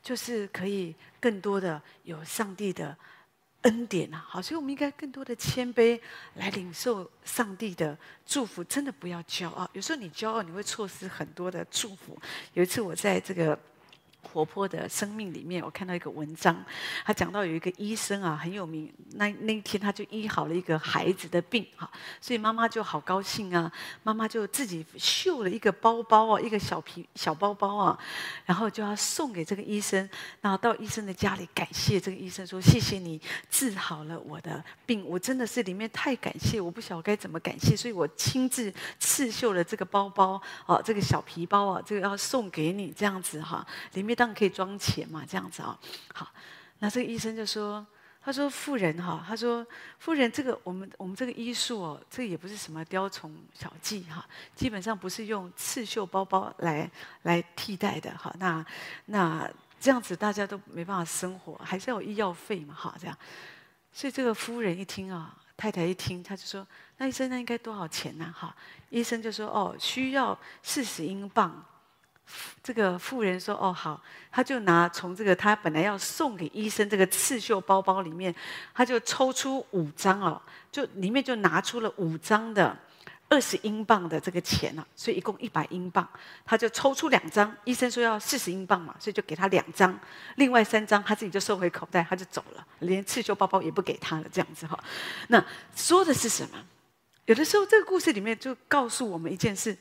[0.03, 2.97] 就是可以更多的有上帝的。
[3.67, 6.01] 恩典啊，好，所以我们应该更多的谦卑
[6.35, 8.65] 来领受上帝的祝福。
[8.65, 12.19] 真的不要骄傲，有时候你骄傲，你会错失很多的祝福。
[12.55, 13.59] 有一次我在这个。
[14.27, 16.57] 活泼的生命里面，我看到一个文章，
[17.05, 18.93] 他讲到有一个医生啊，很有名。
[19.13, 21.89] 那那一天他就医好了一个孩子的病，哈，
[22.21, 23.71] 所以妈妈就好高兴啊，
[24.03, 27.99] 妈妈就自己绣了一个包包啊，一个小皮小包包啊，
[28.45, 30.09] 然后就要送给这个医生，
[30.41, 45.79] 然后到医生的家里感谢这个医生说：“谢谢你治好了我的病，我真的是里面太感谢，我不晓得该怎么感谢，所以我亲自刺绣了这个包包啊，这个小皮包啊，这个要送给你这样子哈，里面。”当然可以装钱嘛，这样子啊，
[46.15, 46.33] 好，
[46.79, 47.87] 那这个医生就说
[48.21, 49.65] ：“他说妇人哈，他说
[49.99, 56.91] 妇人，这个我们我们这个医术哦，这也不是什么雕虫小技哈，基本上不是用刺绣包包来
[57.23, 58.35] 来替代的哈。
[58.39, 58.65] 那
[59.05, 59.49] 那
[59.79, 63.17] 这样子大家都没办法生活，还是要有医药费嘛哈，这样。
[63.93, 68.35] 所以这个夫人一听啊，太太一听，他就说：那医生那应该多少钱呢？
[68.37, 68.55] 哈，
[68.91, 71.65] 医生就说：哦，需要四十英镑。”
[72.63, 78.35] 这个妇人说：“哦，好。”他就拿从这个他本来要送给医生这个刺绣包包里面，
[78.75, 82.77] 他就抽出五张哦，就里面就拿出了五张的
[83.31, 86.07] 二十英镑的这个钱啊，所以一共一百英镑。
[86.45, 89.99] 他就抽出两张，医生说要四十英镑嘛，所以就给他两张，
[90.35, 94.79] 另外三张他自己就收回口袋，他就走了，连刺绣包包也不给他了，这样子哈。
[95.29, 95.43] 那
[95.75, 96.63] 说的是什么？
[97.25, 99.75] 有的时候这个故事里面就告诉我们一件事：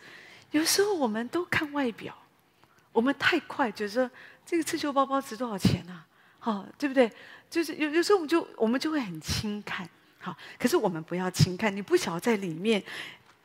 [0.51, 2.15] 有时候我们都看外表。
[2.95, 4.09] 我们太快，觉得
[4.45, 6.07] 这个刺绣包包值多少钱啊？
[6.39, 7.11] 好，对不对？
[7.49, 12.81] 就是有有时候我们就我们就会很轻看，好，可是我们不要轻看，你不晓得在里面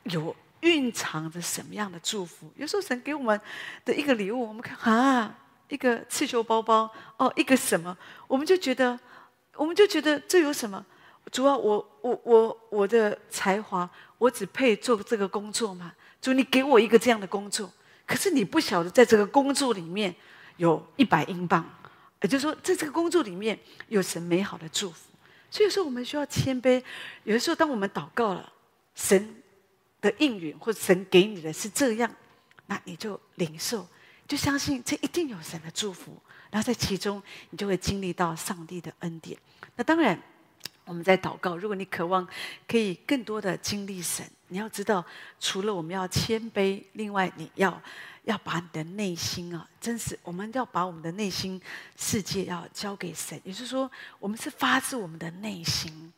[0.04, 2.48] 有蕴藏着什么样的祝福。
[2.54, 3.40] 有时候神给我们
[3.84, 5.36] 的一个礼物，我们看啊，
[5.66, 7.96] 一个刺绣包包，哦，一个什么，
[8.28, 8.96] 我们就觉得，
[9.56, 10.86] 我们就觉得这有什么？
[11.32, 15.92] 主要我我我我的才华，我只配做这个工作吗？
[16.20, 17.68] 主，你给我一个这样的工作。
[18.10, 20.12] 可是你不晓得，在这个工作里面
[20.56, 21.64] 有一百英镑，
[22.20, 25.12] 也就是说，在这个工作里面有神美好的祝福。
[25.48, 26.82] 所以有时候我们需要谦卑。
[27.22, 28.52] 有的时候，当我们祷告了，
[28.96, 29.32] 神
[30.00, 32.12] 的应允或神给你的是这样，
[32.66, 33.86] 那你就领受，
[34.26, 36.20] 就相信这一定有神的祝福。
[36.50, 39.38] 然后在其中，你就会经历到上帝的恩典。
[39.76, 40.20] 那当然，
[40.84, 42.26] 我们在祷告，如果你渴望
[42.66, 44.28] 可以更多的经历神。
[44.50, 45.02] 你要知道，
[45.40, 47.80] 除了我们要谦卑，另外你要
[48.24, 51.60] 要把你的内心啊，真是我们要把我们的内心
[51.96, 53.40] 世界要交给神。
[53.44, 56.12] 也就是说，我们是发自我们的内心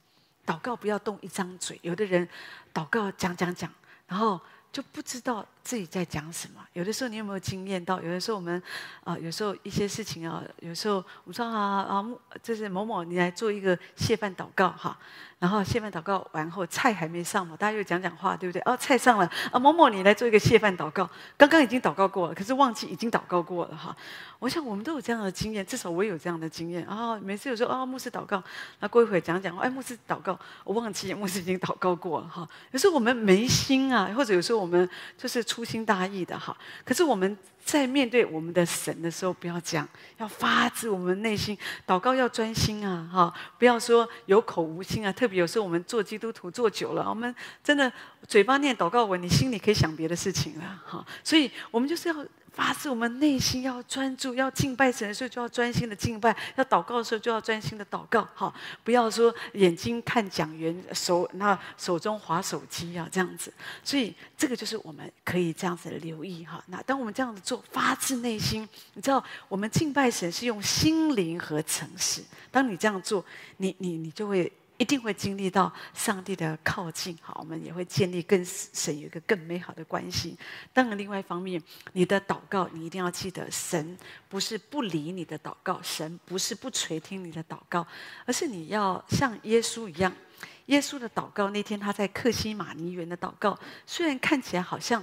[0.44, 1.78] 祷告，不要动一张嘴。
[1.82, 2.28] 有的人
[2.74, 3.72] 祷告讲讲讲，
[4.08, 4.40] 然后
[4.72, 6.60] 就不知道自己在讲什么。
[6.72, 8.00] 有的时候你有没有经验到？
[8.00, 8.62] 有的时候我们
[9.04, 12.04] 啊、有时候一些事情啊，有时候我们说啊啊，
[12.42, 14.96] 就是某某，你来做一个谢饭祷告哈。
[15.38, 18.62] 然后谢饭祷告完后，菜还没上嘛，大家又讲讲话，对不对？
[18.64, 21.10] 哦，菜上了啊，某某你来做一个谢饭祷告。
[21.36, 23.96] 刚刚已经祷告过了，可是忘记已经祷告过了哈。
[24.38, 27.18] 我想我们都有这样的经验，至少我有这样的经验啊。
[27.20, 28.40] 每次有时候啊，牧师祷告，
[28.78, 32.48] 那过一会讲讲，哎，牧师祷告，我忘记牧师已经祷告过了哈。
[32.70, 36.56] 有时候我们没心啊，或者有时候我们就是粗心大意的哈。
[36.84, 37.36] 可是我们。
[37.64, 39.88] 在面对我们的神的时候，不要讲，
[40.18, 43.32] 要发自我们内心祷告，要专心啊，哈！
[43.56, 45.12] 不要说有口无心啊。
[45.12, 47.90] 特别有时候我们做基督徒做久了，我们真的
[48.26, 51.06] 嘴巴念祷告文，你心里可以想别的事情了，哈！
[51.22, 52.16] 所以我们就是要。
[52.52, 63.52] 发自我们内心要专注，要敬拜神的时候就要专心的敬拜，要祷告的时候就要专心的祷告，好，不要说眼睛看讲员，手那手中划手机啊，这样子。
[63.82, 66.62] 所以这个就是我们可以这样子留意哈。
[66.66, 72.22] 那当我们这样子做，发自内心，你知道我们敬拜神是用心灵和诚实。
[72.50, 73.24] 当你这样做，
[73.56, 74.52] 你你你就会。
[74.82, 80.36] 一定会经历到上帝的靠近，好，我们也会建立跟神有一个更美好的关系。
[80.72, 81.62] 当然，另外一方面，
[81.92, 83.96] 你的祷告，你一定要记得，神
[84.28, 87.86] 不是不理你的祷告，神不是不垂听你的祷告，
[88.26, 90.12] 而是你要像耶稣一样。
[90.66, 93.56] 耶稣的祷告那天他在客西马尼园的祷告，
[93.86, 95.00] 虽然看起来好像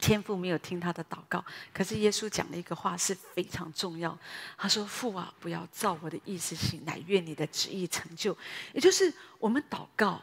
[0.00, 1.42] 天父没有听他的祷告，
[1.72, 4.18] 可是耶稣讲了一个话是非常重要。
[4.58, 8.36] 他说：“父啊，不要照我的意思行，乃愿你的旨意成就。”
[8.74, 10.20] 也就是我们祷告，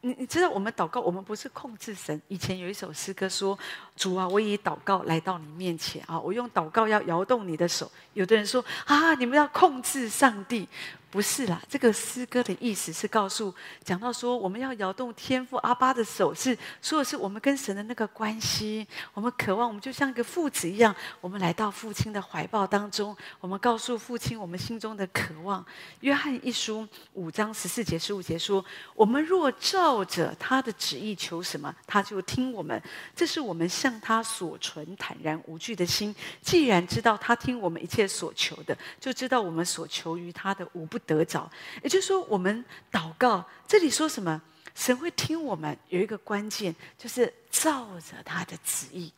[0.00, 2.20] 你你知道，我们祷告，我们不是控制神。
[2.26, 3.58] 以前有一首诗歌说
[3.96, 10.68] ：“主啊，我以祷告来到你面前啊，我用祷告要摇动你的手。”有的人说：“啊，你们要控制上帝。”
[11.12, 13.54] 不是啦，这个诗歌的意思是告诉，
[13.84, 18.88] 讲到说我们要摇动天父阿爸的手，是说的是我们跟神的那个关系。
[19.12, 25.62] 我们渴望，我们就像一个父子一样，我们来到父亲的怀抱当中，我们告诉父亲我们心中的渴望。
[26.00, 28.64] 约翰一书五章十四节、十五节说
[28.96, 32.82] ：“我们若照着他的旨意求什么，他就听我们。
[33.14, 36.14] 这是我们向他所存坦然无惧的心。
[36.40, 41.50] 既然知道他听我们一切所求的，就知道我们所求于他的无不。”得着，
[41.82, 44.40] 也就是说，我们祷告，这里说什么？
[44.74, 45.76] 神会听我们。
[45.88, 49.12] 有一个关键，就是照着他的旨意。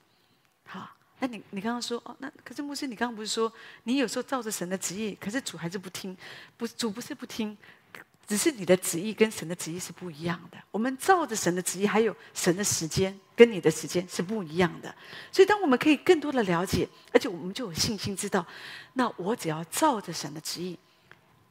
[0.66, 3.53] 好，那你你刚刚说哦，那可是牧师，你刚刚不是说
[3.85, 6.16] 你有时候照着神的旨意，可是主还是不听？
[6.57, 7.57] 不，主不是不听，
[8.26, 10.59] 只是你的旨意跟神的旨意是不一样的。
[10.72, 14.93] 我们照着神的旨意，还有神的时间跟你的时间是不一样的。
[15.30, 18.45] 所以，当我们可以更多的了解，而且我们就有信心知道，
[18.95, 20.76] 那我只要照着神的旨意。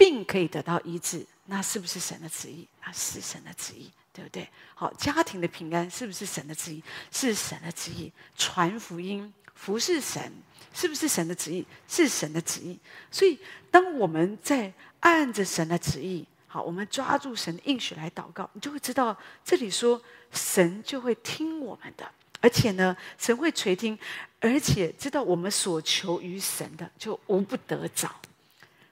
[0.03, 2.67] 病可以得到医治，那是不是神的旨意？
[2.81, 4.45] 啊，是神的旨意，对不对？
[4.75, 6.83] 好，家庭的平安是不是神的旨意？
[7.09, 8.11] 是神的旨意。
[8.37, 10.29] 传福音、服侍神，
[10.73, 11.65] 是不是神的旨意？
[11.87, 12.77] 是神的旨意。
[13.09, 13.39] 所以，
[13.71, 20.01] 当我们在按着神的旨意，好，我们抓住神的应许来祷告，你就会知道，这里说
[20.33, 22.05] 神就会听我们的，
[22.41, 23.97] 而且呢，神会垂听，
[24.41, 28.13] 而且知道我们所求于神的，就无不得着。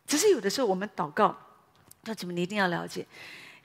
[0.08, 1.38] 只是有的时候我们祷告，
[2.04, 3.06] 那怎么你一定要了解，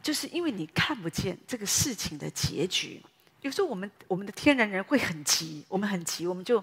[0.02, 3.02] 就是因为你看不见这个事情的结局。
[3.42, 6.62] 有时候我们我们的天然人会很急，我们很急，我们就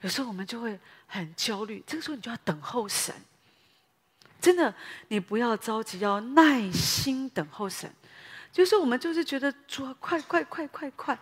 [0.00, 1.82] 有时候我们就会很焦虑。
[1.86, 3.14] 这个时候你就要等候神，
[4.40, 4.74] 真的，
[5.08, 7.90] 你不要着急，要耐心等候神。
[8.52, 11.18] 就是我们就是觉得主，快快快快快！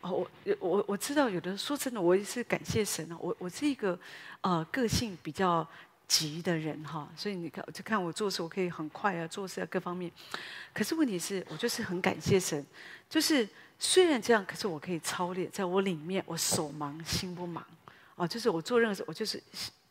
[0.00, 0.30] 哦，我
[0.60, 3.16] 我我知道，有的说真的，我也是感谢神啊。
[3.20, 3.98] 我我是一个
[4.40, 5.66] 呃个性比较。
[6.10, 10.10] 急的人哈，所以你看，就看我做事，我可以很快啊，做事啊各方面。
[10.74, 12.66] 可是问题是我就是很感谢神，
[13.08, 13.48] 就是
[13.78, 17.64] 虽然这样，可是我可以操练，在我里面，我手忙心不忙
[18.16, 19.40] 啊，就是我做任何事，我就是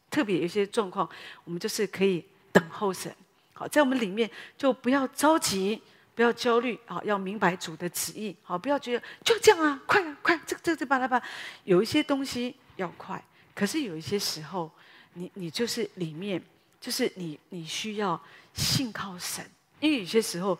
[0.09, 1.09] 特别有一些状况，
[1.45, 3.09] 我们就是可以等候神。
[3.53, 5.82] 好，在我们里面就不要着急，
[6.13, 8.36] 不要焦虑啊，要明白主的旨意。
[8.43, 11.22] 好，不要觉得就这样啊，快啊快，这个这个这巴拉巴，
[11.63, 13.24] 有一些东西要快，
[13.55, 14.70] 可是有一些时候。
[15.14, 16.41] 你你就是里面，
[16.80, 18.20] 就是你你需要
[18.53, 19.45] 信靠神，
[19.80, 20.57] 因为有些时候，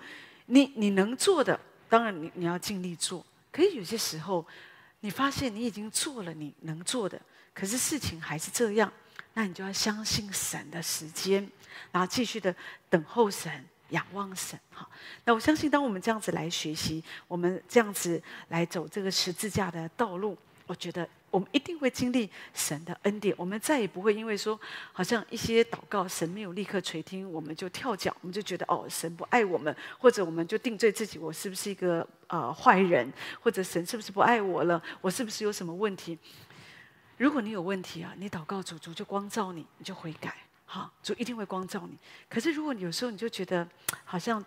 [0.48, 3.26] 你你能做的，当然你你要尽力做。
[3.52, 4.46] 可是有些时候，
[5.00, 7.20] 你发现你已经做了你能做的，
[7.54, 8.92] 可是事情还是这样，
[9.34, 11.50] 那你就要相信神的时间，
[11.92, 12.54] 然后继续的
[12.90, 14.60] 等候神，仰望神。
[14.72, 14.90] 好，
[15.26, 20.38] 那我相信，当我们这样子来学习，我们这样子来走这个十字架的道路，
[20.68, 21.08] 我觉得。
[21.32, 24.60] 我们一定会经历神的恩典，我们再也不会因为说
[24.92, 33.12] 好像一些祷告神没有立刻垂听，我们就跳脚，我们就觉得哦，神不爱我们，或者我们就定罪自己，我是不是一个呃坏人，
[33.42, 36.18] 或者神是不是不爱我了，我是不是有什么问题？
[37.18, 41.98] 如果你有问题啊，你祷告主，主就光照你，你就悔改，好，主一定会光照你。
[42.30, 43.68] 可是如果你有时候你就觉得
[44.06, 44.44] 好像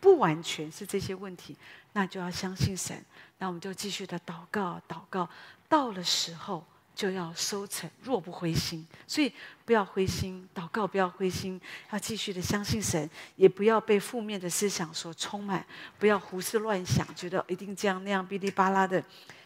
[0.00, 1.56] 不完全是这些问题，
[1.92, 3.04] 那就要相信神，
[3.38, 5.28] 那我们就继续的祷告，祷告。
[5.72, 6.62] 到了时候
[6.94, 9.32] 就要收成，若不灰心，所以
[9.64, 11.58] 不要灰心，祷告不要灰心，
[11.90, 15.64] 要继续的相信神，也不要被负面的思想所充满，
[15.98, 19.02] 不要胡思乱想，觉得一定这样那样，哔哩吧啦的。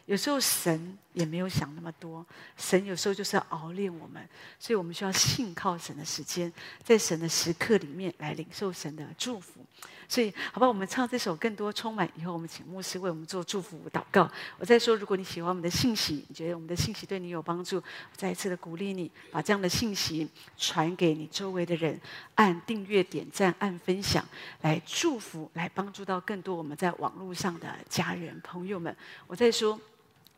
[0.06, 2.24] 有时候神也没有想那么多，
[2.58, 4.22] 神有时候就是要熬炼我们，
[4.58, 6.52] 所以我们需要信靠神的时间，
[6.84, 9.64] 在神的时刻里面来领受神的祝福。
[10.08, 14.30] 所以，好吧，我们唱这首更多充满以后，我们请牧师为我们做祝福祷告。
[14.58, 17.82] 我再说，如果你喜欢我们的信息，你觉得我们的信息对你有帮助，我
[18.14, 21.98] 再一次的鼓励你，把这样的信息传给你周围的人，
[22.36, 24.24] 按订阅、点赞、按分享，
[24.60, 28.94] 来祝福，来帮助到更多我们在网络上的家人朋友们。
[29.26, 29.80] 我再说，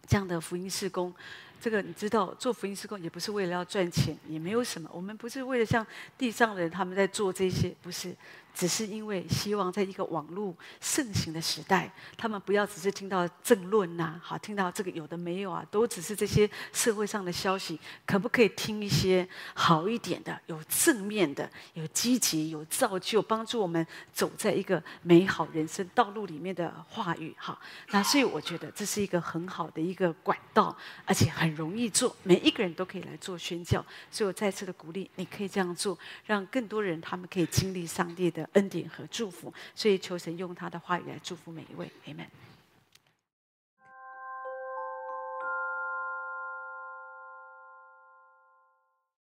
[0.08, 1.14] 这样的福音事工。
[1.60, 4.88] 这个你知道，做福音事工也不是为了要赚钱，也没有什么。
[4.92, 5.86] 我们不是为了像
[6.16, 8.14] 地上的人他们在做这些，不是，
[8.54, 27.34] 只是因为希望在一个网络盛行的时代，他们不要只是听到政论呐，好，听到这个有的没有啊，都只是这些社会上的消息，可不可以听一些好一点的、有正面的、有积极、有造就、帮助我们走在一个美好人生道路里面的话语？
[27.38, 27.58] 哈，
[27.90, 33.84] 那所以我觉得这是一个很好的一个管道，而且很容易做，每一个人都可以来做宣教。
[34.10, 35.96] 所以我再次的鼓励，你可以这样做，
[36.26, 42.26] 让更多人他们可以经历上帝的恩典和祝福，所以求神用他的话语来祝福每一位，阿门。